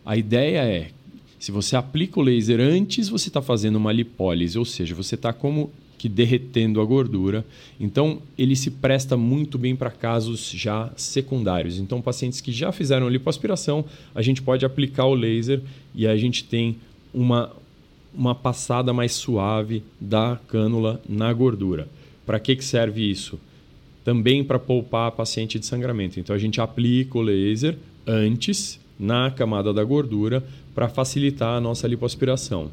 A 0.05 0.17
ideia 0.17 0.59
é, 0.65 0.91
se 1.39 1.53
você 1.53 1.77
aplica 1.77 2.19
o 2.19 2.23
laser 2.23 2.59
antes, 2.59 3.09
você 3.09 3.29
está 3.29 3.41
fazendo 3.41 3.77
uma 3.77 3.93
lipólise, 3.93 4.59
ou 4.59 4.65
seja, 4.65 4.95
você 4.95 5.15
está 5.15 5.33
como 5.33 5.71
que 5.97 6.09
derretendo 6.09 6.81
a 6.81 6.85
gordura. 6.85 7.47
Então, 7.81 8.21
ele 8.37 8.55
se 8.55 8.71
presta 8.71 9.17
muito 9.17 9.57
bem 9.57 9.75
para 9.75 9.91
casos 9.91 10.51
já 10.51 10.91
secundários. 10.97 11.79
Então, 11.79 12.03
pacientes 12.03 12.41
que 12.41 12.53
já 12.53 12.73
fizeram 12.73 13.09
lipoaspiração, 13.09 13.85
a 14.15 14.21
gente 14.21 14.43
pode 14.43 14.67
aplicar 14.67 15.07
o 15.07 15.15
laser 15.15 15.63
e 15.95 16.07
a 16.07 16.17
gente 16.17 16.45
tem 16.45 16.77
uma, 17.13 17.51
uma 18.15 18.35
passada 18.35 18.93
mais 18.93 19.13
suave 19.13 19.83
da 20.01 20.39
cânula 20.49 21.01
na 21.09 21.33
gordura. 21.33 21.89
Para 22.27 22.41
que, 22.41 22.57
que 22.57 22.65
serve 22.65 23.11
isso? 23.11 23.39
Também 24.05 24.45
para 24.45 24.59
poupar 24.59 25.09
a 25.09 25.11
paciente 25.11 25.59
de 25.59 25.67
sangramento. 25.67 26.21
Então, 26.21 26.37
a 26.37 26.39
gente 26.39 26.61
aplica 26.61 27.19
o 27.19 27.23
laser 27.23 27.77
antes 28.07 28.79
na 28.99 29.31
camada 29.31 29.73
da 29.73 29.83
gordura 29.83 30.45
para 30.75 30.89
facilitar 30.89 31.57
a 31.57 31.61
nossa 31.61 31.89
lipoaspiração. 31.89 32.71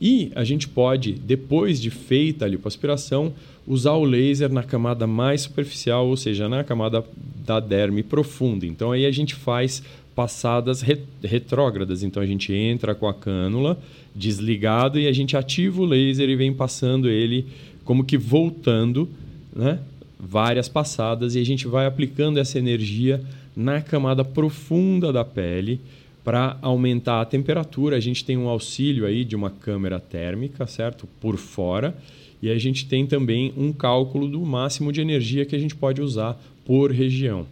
E 0.00 0.30
a 0.34 0.44
gente 0.44 0.68
pode, 0.68 1.12
depois 1.12 1.80
de 1.80 1.90
feita 1.90 2.44
a 2.44 2.48
lipoaspiração, 2.48 3.32
usar 3.66 3.92
o 3.92 4.04
laser 4.04 4.50
na 4.50 4.62
camada 4.62 5.06
mais 5.06 5.42
superficial, 5.42 6.06
ou 6.06 6.16
seja, 6.16 6.48
na 6.48 6.62
camada 6.62 7.04
da 7.44 7.58
derme 7.58 8.02
profunda. 8.02 8.64
Então 8.64 8.92
aí 8.92 9.04
a 9.04 9.10
gente 9.10 9.34
faz 9.34 9.82
passadas 10.14 10.82
retrógradas. 11.22 12.02
Então 12.02 12.22
a 12.22 12.26
gente 12.26 12.52
entra 12.52 12.94
com 12.94 13.08
a 13.08 13.14
cânula 13.14 13.78
desligado 14.14 14.98
e 14.98 15.06
a 15.06 15.12
gente 15.12 15.36
ativa 15.36 15.80
o 15.80 15.84
laser 15.84 16.28
e 16.28 16.36
vem 16.36 16.52
passando 16.52 17.08
ele 17.08 17.46
como 17.84 18.04
que 18.04 18.16
voltando, 18.16 19.08
né? 19.54 19.78
Várias 20.18 20.68
passadas 20.68 21.34
e 21.34 21.40
a 21.40 21.44
gente 21.44 21.66
vai 21.66 21.86
aplicando 21.86 22.38
essa 22.38 22.58
energia 22.58 23.22
na 23.56 23.80
camada 23.80 24.24
profunda 24.24 25.12
da 25.12 25.24
pele 25.24 25.80
para 26.28 26.58
aumentar 26.60 27.22
a 27.22 27.24
temperatura, 27.24 27.96
a 27.96 28.00
gente 28.00 28.22
tem 28.22 28.36
um 28.36 28.48
auxílio 28.48 29.06
aí 29.06 29.24
de 29.24 29.34
uma 29.34 29.48
câmera 29.48 29.98
térmica, 29.98 30.66
certo? 30.66 31.08
Por 31.18 31.38
fora. 31.38 31.96
E 32.42 32.50
a 32.50 32.58
gente 32.58 32.86
tem 32.86 33.06
também 33.06 33.52
um 33.56 33.72
cálculo 33.72 34.28
do 34.28 34.40
máximo 34.40 34.92
de 34.92 35.00
energia 35.00 35.46
que 35.46 35.56
a 35.56 35.58
gente 35.58 35.74
pode 35.74 36.02
usar 36.02 36.38
por 36.66 36.92
região. 36.92 37.46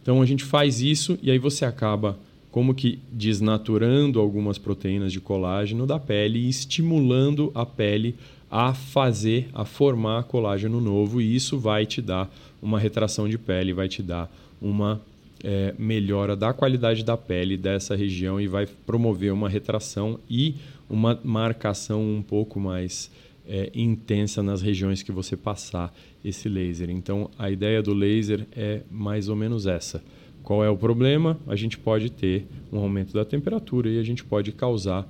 Então 0.00 0.22
a 0.22 0.26
gente 0.26 0.42
faz 0.42 0.80
isso 0.80 1.18
e 1.22 1.30
aí 1.30 1.38
você 1.38 1.64
acaba 1.64 2.18
como 2.50 2.74
que 2.74 2.98
desnaturando 3.12 4.18
algumas 4.18 4.56
proteínas 4.56 5.12
de 5.12 5.20
colágeno 5.20 5.86
da 5.86 5.98
pele 5.98 6.38
e 6.38 6.48
estimulando 6.48 7.52
a 7.54 7.66
pele 7.66 8.14
a 8.54 8.72
fazer, 8.72 9.48
a 9.52 9.64
formar 9.64 10.22
colágeno 10.22 10.80
novo 10.80 11.20
e 11.20 11.34
isso 11.34 11.58
vai 11.58 11.84
te 11.84 12.00
dar 12.00 12.32
uma 12.62 12.78
retração 12.78 13.28
de 13.28 13.36
pele, 13.36 13.72
vai 13.72 13.88
te 13.88 14.00
dar 14.00 14.32
uma 14.62 15.02
é, 15.42 15.74
melhora 15.76 16.36
da 16.36 16.52
qualidade 16.52 17.02
da 17.02 17.16
pele 17.16 17.56
dessa 17.56 17.96
região 17.96 18.40
e 18.40 18.46
vai 18.46 18.64
promover 18.86 19.32
uma 19.32 19.48
retração 19.48 20.20
e 20.30 20.54
uma 20.88 21.18
marcação 21.24 22.00
um 22.00 22.22
pouco 22.22 22.60
mais 22.60 23.10
é, 23.44 23.72
intensa 23.74 24.40
nas 24.40 24.62
regiões 24.62 25.02
que 25.02 25.10
você 25.10 25.36
passar 25.36 25.92
esse 26.24 26.48
laser. 26.48 26.90
Então, 26.90 27.28
a 27.36 27.50
ideia 27.50 27.82
do 27.82 27.92
laser 27.92 28.46
é 28.54 28.82
mais 28.88 29.28
ou 29.28 29.34
menos 29.34 29.66
essa. 29.66 30.00
Qual 30.44 30.62
é 30.62 30.70
o 30.70 30.76
problema? 30.76 31.36
A 31.48 31.56
gente 31.56 31.76
pode 31.76 32.08
ter 32.08 32.46
um 32.72 32.78
aumento 32.78 33.12
da 33.12 33.24
temperatura 33.24 33.90
e 33.90 33.98
a 33.98 34.04
gente 34.04 34.22
pode 34.22 34.52
causar 34.52 35.08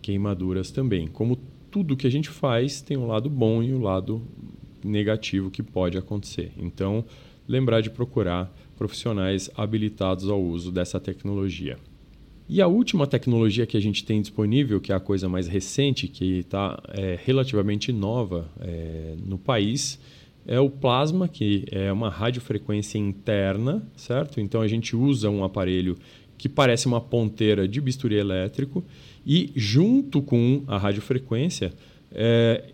queimaduras 0.00 0.70
também. 0.70 1.08
Como 1.08 1.36
tudo 1.74 1.96
que 1.96 2.06
a 2.06 2.10
gente 2.10 2.28
faz 2.28 2.80
tem 2.80 2.96
um 2.96 3.08
lado 3.08 3.28
bom 3.28 3.60
e 3.60 3.72
o 3.72 3.78
um 3.78 3.82
lado 3.82 4.22
negativo 4.84 5.50
que 5.50 5.60
pode 5.60 5.98
acontecer. 5.98 6.52
Então, 6.56 7.04
lembrar 7.48 7.80
de 7.80 7.90
procurar 7.90 8.54
profissionais 8.76 9.50
habilitados 9.56 10.30
ao 10.30 10.40
uso 10.40 10.70
dessa 10.70 11.00
tecnologia. 11.00 11.76
E 12.48 12.62
a 12.62 12.68
última 12.68 13.08
tecnologia 13.08 13.66
que 13.66 13.76
a 13.76 13.80
gente 13.80 14.04
tem 14.04 14.20
disponível, 14.20 14.80
que 14.80 14.92
é 14.92 14.94
a 14.94 15.00
coisa 15.00 15.28
mais 15.28 15.48
recente, 15.48 16.06
que 16.06 16.38
está 16.38 16.80
é, 16.90 17.18
relativamente 17.24 17.90
nova 17.90 18.48
é, 18.60 19.16
no 19.26 19.36
país, 19.36 19.98
é 20.46 20.60
o 20.60 20.70
plasma, 20.70 21.26
que 21.26 21.64
é 21.72 21.90
uma 21.90 22.08
radiofrequência 22.08 22.98
interna, 22.98 23.84
certo? 23.96 24.40
Então 24.40 24.60
a 24.60 24.68
gente 24.68 24.94
usa 24.94 25.28
um 25.28 25.42
aparelho 25.42 25.98
que 26.38 26.48
parece 26.48 26.86
uma 26.86 27.00
ponteira 27.00 27.66
de 27.66 27.80
bisturi 27.80 28.14
elétrico 28.14 28.84
e 29.26 29.50
junto 29.54 30.20
com 30.20 30.62
a 30.66 30.78
radiofrequência 30.78 31.72
é, 32.12 32.64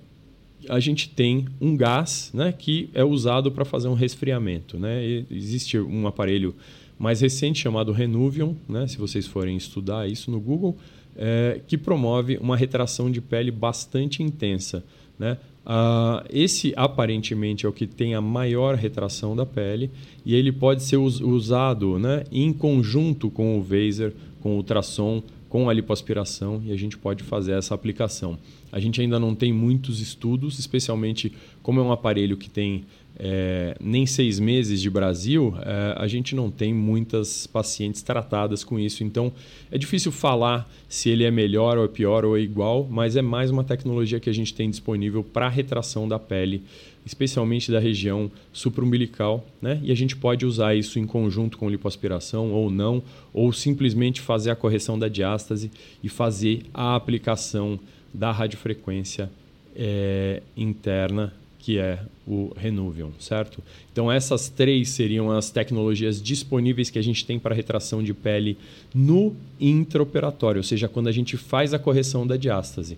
a 0.68 0.78
gente 0.78 1.08
tem 1.08 1.46
um 1.60 1.76
gás 1.76 2.30
né, 2.34 2.52
que 2.52 2.90
é 2.92 3.04
usado 3.04 3.50
para 3.50 3.64
fazer 3.64 3.88
um 3.88 3.94
resfriamento. 3.94 4.78
Né? 4.78 5.24
Existe 5.30 5.78
um 5.78 6.06
aparelho 6.06 6.54
mais 6.98 7.20
recente 7.20 7.58
chamado 7.58 7.92
Renuvion, 7.92 8.54
né, 8.68 8.86
se 8.86 8.98
vocês 8.98 9.26
forem 9.26 9.56
estudar 9.56 10.08
isso 10.08 10.30
no 10.30 10.38
Google, 10.38 10.76
é, 11.16 11.60
que 11.66 11.78
promove 11.78 12.36
uma 12.36 12.56
retração 12.56 13.10
de 13.10 13.20
pele 13.20 13.50
bastante 13.50 14.22
intensa. 14.22 14.84
Né? 15.18 15.38
Ah, 15.64 16.24
esse 16.30 16.72
aparentemente 16.76 17.66
é 17.66 17.68
o 17.68 17.72
que 17.72 17.86
tem 17.86 18.14
a 18.14 18.20
maior 18.20 18.74
retração 18.74 19.36
da 19.36 19.44
pele 19.44 19.90
e 20.24 20.34
ele 20.34 20.50
pode 20.50 20.82
ser 20.82 20.96
us 20.96 21.20
usado 21.20 21.98
né, 21.98 22.24
em 22.32 22.52
conjunto 22.52 23.30
com 23.30 23.58
o 23.58 23.62
Vaser, 23.62 24.12
com 24.40 24.52
o 24.52 24.56
ultrassom, 24.56 25.22
com 25.50 25.68
a 25.68 25.72
lipoaspiração 25.72 26.62
e 26.64 26.72
a 26.72 26.76
gente 26.76 26.96
pode 26.96 27.24
fazer 27.24 27.52
essa 27.52 27.74
aplicação. 27.74 28.38
A 28.70 28.78
gente 28.78 29.00
ainda 29.00 29.18
não 29.18 29.34
tem 29.34 29.52
muitos 29.52 30.00
estudos, 30.00 30.60
especialmente 30.60 31.32
como 31.60 31.80
é 31.80 31.82
um 31.82 31.90
aparelho 31.90 32.36
que 32.36 32.48
tem 32.48 32.84
é, 33.18 33.76
nem 33.80 34.06
seis 34.06 34.38
meses 34.38 34.80
de 34.80 34.88
Brasil, 34.88 35.54
é, 35.60 35.94
a 35.98 36.06
gente 36.06 36.34
não 36.34 36.50
tem 36.50 36.72
muitas 36.72 37.48
pacientes 37.48 38.00
tratadas 38.00 38.62
com 38.62 38.78
isso. 38.78 39.02
Então 39.02 39.32
é 39.72 39.76
difícil 39.76 40.12
falar 40.12 40.70
se 40.88 41.10
ele 41.10 41.24
é 41.24 41.30
melhor 41.32 41.76
ou 41.76 41.84
é 41.84 41.88
pior 41.88 42.24
ou 42.24 42.36
é 42.36 42.40
igual, 42.40 42.86
mas 42.88 43.16
é 43.16 43.22
mais 43.22 43.50
uma 43.50 43.64
tecnologia 43.64 44.20
que 44.20 44.30
a 44.30 44.32
gente 44.32 44.54
tem 44.54 44.70
disponível 44.70 45.24
para 45.24 45.48
retração 45.48 46.08
da 46.08 46.18
pele, 46.18 46.62
especialmente 47.10 47.72
da 47.72 47.80
região 47.80 48.30
supraumbilical, 48.52 49.44
né? 49.60 49.80
E 49.82 49.90
a 49.90 49.96
gente 49.96 50.14
pode 50.14 50.46
usar 50.46 50.76
isso 50.76 50.96
em 50.96 51.06
conjunto 51.06 51.58
com 51.58 51.68
lipoaspiração 51.68 52.52
ou 52.52 52.70
não, 52.70 53.02
ou 53.34 53.52
simplesmente 53.52 54.20
fazer 54.20 54.50
a 54.50 54.56
correção 54.56 54.96
da 54.96 55.08
diástase 55.08 55.72
e 56.04 56.08
fazer 56.08 56.62
a 56.72 56.94
aplicação 56.94 57.80
da 58.14 58.30
radiofrequência 58.30 59.28
é, 59.74 60.40
interna, 60.56 61.32
que 61.58 61.78
é 61.78 61.98
o 62.26 62.52
Renuvion, 62.56 63.10
certo? 63.18 63.60
Então, 63.92 64.10
essas 64.10 64.48
três 64.48 64.90
seriam 64.90 65.32
as 65.32 65.50
tecnologias 65.50 66.22
disponíveis 66.22 66.90
que 66.90 66.98
a 66.98 67.02
gente 67.02 67.26
tem 67.26 67.40
para 67.40 67.56
retração 67.56 68.04
de 68.04 68.14
pele 68.14 68.56
no 68.94 69.34
intraoperatório, 69.60 70.60
ou 70.60 70.64
seja, 70.64 70.88
quando 70.88 71.08
a 71.08 71.12
gente 71.12 71.36
faz 71.36 71.74
a 71.74 71.78
correção 71.78 72.24
da 72.24 72.36
diástase. 72.36 72.96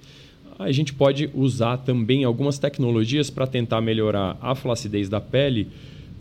A 0.62 0.72
gente 0.72 0.94
pode 0.94 1.28
usar 1.34 1.78
também 1.78 2.24
algumas 2.24 2.58
tecnologias 2.58 3.28
para 3.30 3.46
tentar 3.46 3.80
melhorar 3.80 4.36
a 4.40 4.54
flacidez 4.54 5.08
da 5.08 5.20
pele 5.20 5.68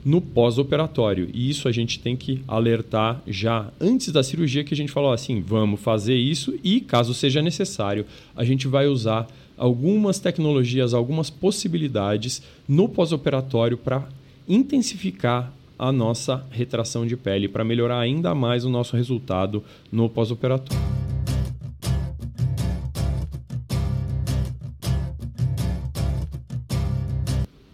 no 0.04 0.20
pós-operatório. 0.20 1.30
E 1.34 1.50
isso 1.50 1.68
a 1.68 1.72
gente 1.72 2.00
tem 2.00 2.16
que 2.16 2.42
alertar 2.48 3.22
já 3.28 3.72
antes 3.80 4.12
da 4.12 4.24
cirurgia 4.24 4.64
que 4.64 4.74
a 4.74 4.78
gente 4.78 4.92
falou 4.92 5.12
assim, 5.12 5.42
vamos 5.42 5.80
fazer 5.80 6.16
isso 6.16 6.58
e 6.64 6.82
caso 6.82 7.14
seja 7.14 7.42
necessário, 7.42 8.06
a 8.36 8.44
gente 8.44 8.68
vai 8.68 8.88
usar 8.88 9.28
algumas 9.58 10.20
tecnologias, 10.20 10.94
algumas 10.94 11.30
possibilidades 11.30 12.42
no 12.68 12.90
pós-operatório 12.90 13.78
para 13.78 14.08
intensificar 14.50 15.54
a 15.78 15.92
nossa 15.92 16.46
retração 16.50 17.06
de 17.06 17.16
pele, 17.16 17.48
para 17.48 17.64
melhorar 17.64 18.00
ainda 18.00 18.34
mais 18.34 18.66
o 18.66 18.70
nosso 18.70 18.96
resultado 18.96 19.64
no 19.92 20.10
pós-operatório. 20.10 21.01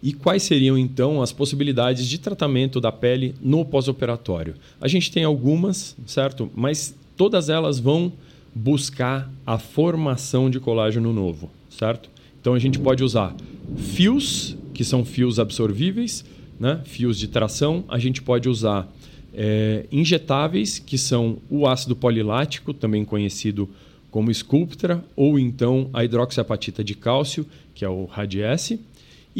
E 0.08 0.12
quais 0.14 0.42
seriam 0.42 0.78
então 0.78 1.20
as 1.20 1.32
possibilidades 1.32 2.06
de 2.08 2.16
tratamento 2.16 2.80
da 2.80 2.90
pele 2.90 3.34
no 3.42 3.62
pós-operatório? 3.62 4.54
A 4.80 4.88
gente 4.88 5.12
tem 5.12 5.22
algumas, 5.22 5.94
certo? 6.06 6.50
Mas 6.56 6.94
todas 7.14 7.50
elas 7.50 7.78
vão 7.78 8.10
buscar 8.54 9.30
a 9.46 9.58
formação 9.58 10.48
de 10.48 10.58
colágeno 10.58 11.12
novo, 11.12 11.50
certo? 11.68 12.08
Então 12.40 12.54
a 12.54 12.58
gente 12.58 12.78
pode 12.78 13.04
usar 13.04 13.36
fios, 13.76 14.56
que 14.72 14.82
são 14.82 15.04
fios 15.04 15.38
absorvíveis, 15.38 16.24
né? 16.58 16.80
fios 16.86 17.18
de 17.18 17.28
tração. 17.28 17.84
A 17.86 17.98
gente 17.98 18.22
pode 18.22 18.48
usar 18.48 18.90
é, 19.34 19.84
injetáveis, 19.92 20.78
que 20.78 20.96
são 20.96 21.36
o 21.50 21.66
ácido 21.66 21.94
polilático, 21.94 22.72
também 22.72 23.04
conhecido 23.04 23.68
como 24.10 24.32
Sculptra, 24.32 25.04
ou 25.14 25.38
então 25.38 25.90
a 25.92 26.02
hidroxiapatita 26.02 26.82
de 26.82 26.94
cálcio, 26.94 27.44
que 27.74 27.84
é 27.84 27.88
o 27.90 28.06
Radiesse. 28.06 28.80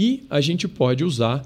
E 0.01 0.23
a 0.31 0.41
gente 0.41 0.69
pode 0.69 1.03
usar 1.03 1.45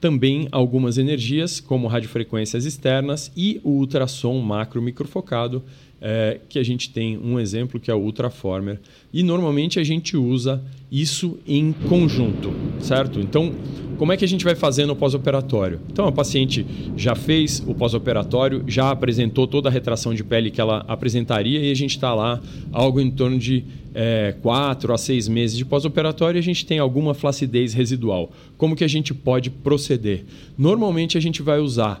também 0.00 0.46
algumas 0.52 0.98
energias, 0.98 1.58
como 1.58 1.88
radiofrequências 1.88 2.64
externas 2.64 3.32
e 3.36 3.60
o 3.64 3.70
ultrassom 3.70 4.38
macro 4.38 4.80
microfocado, 4.80 5.64
é, 6.00 6.38
que 6.48 6.60
a 6.60 6.62
gente 6.62 6.90
tem 6.90 7.18
um 7.18 7.40
exemplo 7.40 7.80
que 7.80 7.90
é 7.90 7.94
o 7.94 7.98
Ultraformer. 7.98 8.78
E 9.12 9.24
normalmente 9.24 9.80
a 9.80 9.82
gente 9.82 10.16
usa 10.16 10.62
isso 10.92 11.40
em 11.44 11.72
conjunto, 11.72 12.52
certo? 12.78 13.18
Então, 13.18 13.52
como 13.98 14.12
é 14.12 14.16
que 14.16 14.24
a 14.24 14.28
gente 14.28 14.44
vai 14.44 14.54
fazer 14.54 14.86
no 14.86 14.94
pós-operatório? 14.94 15.80
Então, 15.90 16.06
a 16.06 16.12
paciente 16.12 16.64
já 16.96 17.14
fez 17.14 17.62
o 17.66 17.74
pós-operatório, 17.74 18.62
já 18.66 18.90
apresentou 18.90 19.46
toda 19.46 19.68
a 19.68 19.72
retração 19.72 20.14
de 20.14 20.22
pele 20.22 20.50
que 20.50 20.60
ela 20.60 20.84
apresentaria 20.86 21.60
e 21.60 21.70
a 21.70 21.74
gente 21.74 21.90
está 21.96 22.14
lá 22.14 22.40
algo 22.72 23.00
em 23.00 23.10
torno 23.10 23.38
de 23.38 23.64
é, 23.92 24.36
quatro 24.40 24.94
a 24.94 24.98
seis 24.98 25.26
meses 25.26 25.56
de 25.56 25.64
pós-operatório 25.64 26.38
e 26.38 26.40
a 26.40 26.42
gente 26.42 26.64
tem 26.64 26.78
alguma 26.78 27.12
flacidez 27.12 27.74
residual. 27.74 28.30
Como 28.56 28.76
que 28.76 28.84
a 28.84 28.88
gente 28.88 29.12
pode 29.12 29.50
proceder? 29.50 30.24
Normalmente 30.56 31.18
a 31.18 31.20
gente 31.20 31.42
vai 31.42 31.58
usar, 31.58 32.00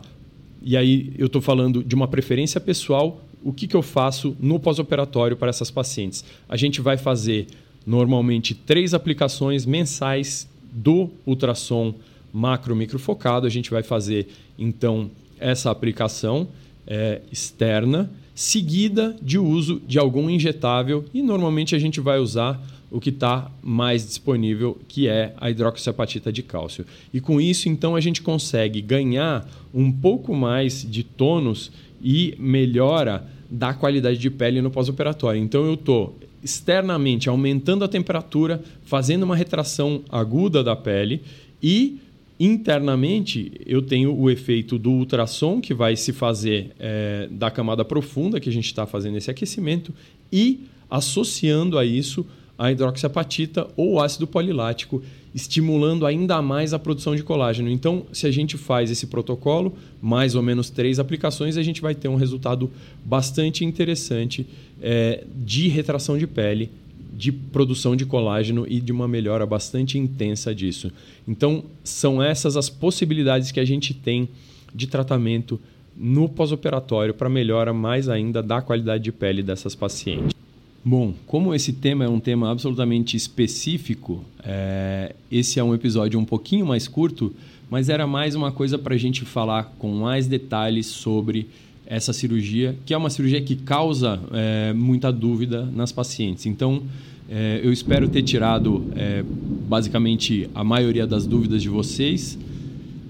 e 0.62 0.76
aí 0.76 1.12
eu 1.18 1.26
estou 1.26 1.42
falando 1.42 1.82
de 1.82 1.94
uma 1.96 2.06
preferência 2.06 2.60
pessoal, 2.60 3.20
o 3.42 3.52
que, 3.52 3.66
que 3.66 3.74
eu 3.74 3.82
faço 3.82 4.36
no 4.40 4.60
pós-operatório 4.60 5.36
para 5.36 5.48
essas 5.48 5.70
pacientes? 5.70 6.24
A 6.48 6.56
gente 6.56 6.80
vai 6.80 6.96
fazer 6.96 7.46
normalmente 7.84 8.54
três 8.54 8.94
aplicações 8.94 9.66
mensais 9.66 10.48
do 10.72 11.10
ultrassom 11.26 11.94
macro 12.32 12.74
microfocado. 12.76 13.46
A 13.46 13.50
gente 13.50 13.70
vai 13.70 13.82
fazer 13.82 14.28
então 14.58 15.10
essa 15.38 15.70
aplicação 15.70 16.48
é, 16.86 17.20
externa, 17.30 18.10
seguida 18.34 19.16
de 19.20 19.38
uso 19.38 19.80
de 19.86 19.98
algum 19.98 20.28
injetável 20.30 21.04
e 21.12 21.22
normalmente 21.22 21.74
a 21.74 21.78
gente 21.78 22.00
vai 22.00 22.18
usar 22.18 22.60
o 22.90 23.00
que 23.00 23.10
está 23.10 23.50
mais 23.62 24.06
disponível, 24.06 24.78
que 24.88 25.08
é 25.08 25.34
a 25.36 25.50
hidroxiapatita 25.50 26.32
de 26.32 26.42
cálcio. 26.42 26.86
E 27.12 27.20
com 27.20 27.40
isso, 27.40 27.68
então, 27.68 27.94
a 27.94 28.00
gente 28.00 28.22
consegue 28.22 28.80
ganhar 28.80 29.46
um 29.74 29.92
pouco 29.92 30.34
mais 30.34 30.86
de 30.88 31.02
tônus 31.02 31.70
e 32.02 32.34
melhora 32.38 33.26
da 33.50 33.74
qualidade 33.74 34.18
de 34.18 34.30
pele 34.30 34.62
no 34.62 34.70
pós-operatório. 34.70 35.40
Então, 35.40 35.66
eu 35.66 35.74
estou 35.74 36.16
externamente 36.42 37.28
aumentando 37.28 37.84
a 37.84 37.88
temperatura, 37.88 38.62
fazendo 38.84 39.22
uma 39.24 39.36
retração 39.36 40.02
aguda 40.08 40.62
da 40.62 40.76
pele 40.76 41.22
e 41.62 41.98
internamente 42.40 43.50
eu 43.66 43.82
tenho 43.82 44.14
o 44.16 44.30
efeito 44.30 44.78
do 44.78 44.90
ultrassom 44.92 45.60
que 45.60 45.74
vai 45.74 45.96
se 45.96 46.12
fazer 46.12 46.70
é, 46.78 47.28
da 47.30 47.50
camada 47.50 47.84
profunda 47.84 48.38
que 48.38 48.48
a 48.48 48.52
gente 48.52 48.66
está 48.66 48.86
fazendo 48.86 49.16
esse 49.16 49.30
aquecimento 49.30 49.92
e 50.32 50.64
associando 50.88 51.76
a 51.76 51.84
isso 51.84 52.24
a 52.56 52.72
hidroxiapatita 52.72 53.68
ou 53.76 54.00
ácido 54.00 54.26
polilático, 54.26 55.02
estimulando 55.34 56.06
ainda 56.06 56.40
mais 56.40 56.72
a 56.72 56.78
produção 56.78 57.14
de 57.14 57.22
colágeno. 57.22 57.70
Então, 57.70 58.06
se 58.12 58.26
a 58.26 58.30
gente 58.30 58.56
faz 58.56 58.90
esse 58.90 59.06
protocolo, 59.06 59.76
mais 60.00 60.34
ou 60.34 60.42
menos 60.42 60.70
três 60.70 60.98
aplicações, 60.98 61.56
a 61.56 61.62
gente 61.62 61.80
vai 61.80 61.94
ter 61.94 62.08
um 62.08 62.16
resultado 62.16 62.70
bastante 63.04 63.64
interessante 63.64 64.46
é, 64.80 65.24
de 65.36 65.68
retração 65.68 66.16
de 66.16 66.26
pele, 66.26 66.70
de 67.12 67.32
produção 67.32 67.96
de 67.96 68.06
colágeno 68.06 68.64
e 68.68 68.80
de 68.80 68.92
uma 68.92 69.08
melhora 69.08 69.44
bastante 69.44 69.98
intensa 69.98 70.54
disso. 70.54 70.90
Então, 71.26 71.64
são 71.82 72.22
essas 72.22 72.56
as 72.56 72.68
possibilidades 72.68 73.50
que 73.50 73.60
a 73.60 73.64
gente 73.64 73.92
tem 73.92 74.28
de 74.74 74.86
tratamento 74.86 75.60
no 75.96 76.28
pós-operatório 76.28 77.12
para 77.12 77.28
melhora 77.28 77.72
mais 77.72 78.08
ainda 78.08 78.40
da 78.40 78.62
qualidade 78.62 79.02
de 79.02 79.10
pele 79.10 79.42
dessas 79.42 79.74
pacientes. 79.74 80.32
Bom, 80.84 81.12
como 81.26 81.54
esse 81.54 81.72
tema 81.72 82.04
é 82.04 82.08
um 82.08 82.20
tema 82.20 82.50
absolutamente 82.50 83.16
específico, 83.16 84.24
é, 84.44 85.14
esse 85.30 85.58
é 85.58 85.64
um 85.64 85.74
episódio 85.74 86.18
um 86.18 86.24
pouquinho 86.24 86.64
mais 86.64 86.86
curto, 86.86 87.34
mas 87.68 87.88
era 87.88 88.06
mais 88.06 88.34
uma 88.34 88.52
coisa 88.52 88.78
para 88.78 88.94
a 88.94 88.98
gente 88.98 89.24
falar 89.24 89.74
com 89.78 89.92
mais 89.92 90.26
detalhes 90.26 90.86
sobre 90.86 91.48
essa 91.86 92.12
cirurgia, 92.12 92.76
que 92.86 92.94
é 92.94 92.96
uma 92.96 93.10
cirurgia 93.10 93.40
que 93.40 93.56
causa 93.56 94.20
é, 94.32 94.72
muita 94.72 95.10
dúvida 95.10 95.64
nas 95.74 95.90
pacientes. 95.90 96.46
Então, 96.46 96.82
é, 97.28 97.60
eu 97.62 97.72
espero 97.72 98.08
ter 98.08 98.22
tirado 98.22 98.84
é, 98.94 99.24
basicamente 99.68 100.48
a 100.54 100.62
maioria 100.62 101.06
das 101.06 101.26
dúvidas 101.26 101.60
de 101.60 101.68
vocês. 101.68 102.38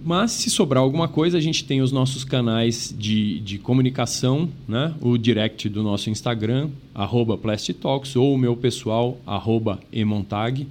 Mas 0.08 0.32
se 0.32 0.48
sobrar 0.48 0.82
alguma 0.82 1.06
coisa, 1.06 1.36
a 1.36 1.40
gente 1.40 1.66
tem 1.66 1.82
os 1.82 1.92
nossos 1.92 2.24
canais 2.24 2.94
de, 2.98 3.40
de 3.40 3.58
comunicação, 3.58 4.48
né? 4.66 4.94
o 5.02 5.18
direct 5.18 5.68
do 5.68 5.82
nosso 5.82 6.08
Instagram, 6.08 6.70
arroba 6.94 7.36
Plastitalks, 7.36 8.16
ou 8.16 8.32
o 8.32 8.38
meu 8.38 8.56
pessoal, 8.56 9.20
arroba 9.26 9.78
emontag, 9.92 10.66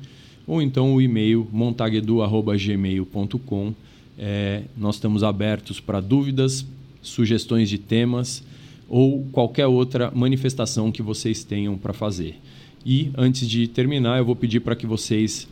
ou 0.48 0.60
então 0.60 0.96
o 0.96 1.00
e-mail 1.00 1.48
montagedu.gmail.com. 1.52 3.74
É, 4.18 4.64
nós 4.76 4.96
estamos 4.96 5.24
abertos 5.24 5.80
para 5.80 6.02
dúvidas, 6.02 6.66
sugestões 7.00 7.70
de 7.70 7.78
temas 7.78 8.44
ou 8.90 9.24
qualquer 9.32 9.68
outra 9.68 10.12
manifestação 10.16 10.92
que 10.92 11.04
vocês 11.04 11.44
tenham 11.44 11.78
para 11.78 11.94
fazer. 11.94 12.40
E 12.84 13.12
antes 13.16 13.48
de 13.48 13.68
terminar, 13.68 14.18
eu 14.18 14.26
vou 14.26 14.36
pedir 14.36 14.62
para 14.62 14.76
que 14.76 14.88
vocês 14.88 15.48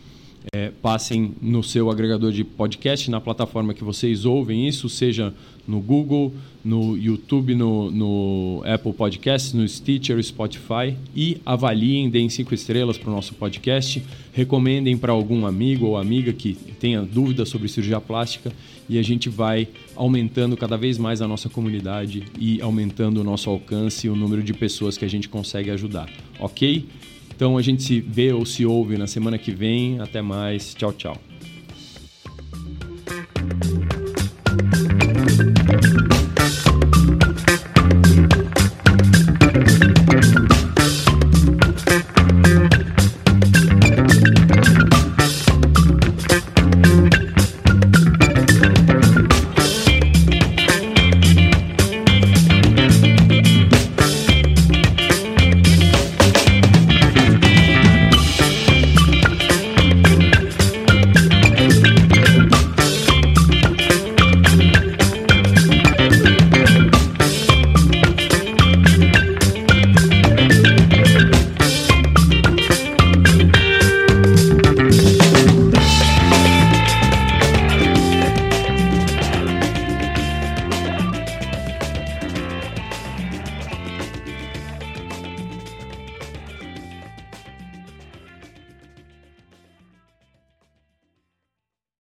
é, 0.53 0.71
passem 0.81 1.33
no 1.41 1.63
seu 1.63 1.89
agregador 1.89 2.31
de 2.31 2.43
podcast, 2.43 3.09
na 3.09 3.21
plataforma 3.21 3.73
que 3.73 3.83
vocês 3.83 4.25
ouvem 4.25 4.67
isso, 4.67 4.89
seja 4.89 5.33
no 5.67 5.79
Google, 5.79 6.33
no 6.63 6.97
YouTube, 6.97 7.55
no, 7.55 7.89
no 7.91 8.63
Apple 8.65 8.93
Podcasts, 8.93 9.53
no 9.53 9.67
Stitcher, 9.67 10.21
Spotify. 10.23 10.95
E 11.15 11.37
avaliem, 11.45 12.09
deem 12.09 12.29
cinco 12.29 12.53
estrelas 12.53 12.97
para 12.97 13.09
o 13.09 13.13
nosso 13.13 13.33
podcast, 13.35 14.03
recomendem 14.33 14.97
para 14.97 15.11
algum 15.11 15.45
amigo 15.45 15.87
ou 15.87 15.97
amiga 15.97 16.33
que 16.33 16.53
tenha 16.79 17.01
dúvidas 17.01 17.49
sobre 17.49 17.67
cirurgia 17.67 18.01
plástica. 18.01 18.51
E 18.87 18.99
a 18.99 19.01
gente 19.01 19.29
vai 19.29 19.67
aumentando 19.95 20.55
cada 20.55 20.77
vez 20.77 20.97
mais 20.97 21.21
a 21.21 21.27
nossa 21.27 21.49
comunidade 21.49 22.23
e 22.39 22.61
aumentando 22.61 23.21
o 23.21 23.23
nosso 23.23 23.49
alcance 23.49 24.05
e 24.05 24.09
o 24.09 24.15
número 24.15 24.43
de 24.43 24.53
pessoas 24.53 24.95
que 24.95 25.05
a 25.05 25.07
gente 25.07 25.27
consegue 25.27 25.71
ajudar, 25.71 26.07
ok? 26.39 26.85
Então 27.35 27.57
a 27.57 27.61
gente 27.61 27.83
se 27.83 27.99
vê 27.99 28.31
ou 28.31 28.45
se 28.45 28.65
ouve 28.65 28.97
na 28.97 29.07
semana 29.07 29.37
que 29.37 29.51
vem. 29.51 29.99
Até 29.99 30.21
mais. 30.21 30.73
Tchau, 30.73 30.93
tchau. 30.93 31.34